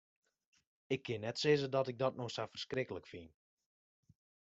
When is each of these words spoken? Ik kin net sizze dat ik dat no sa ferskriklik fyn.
Ik 0.95 1.01
kin 1.03 1.19
net 1.23 1.39
sizze 1.39 1.69
dat 1.69 1.87
ik 1.91 1.97
dat 2.03 2.13
no 2.17 2.25
sa 2.35 2.43
ferskriklik 2.51 3.07
fyn. 3.11 3.29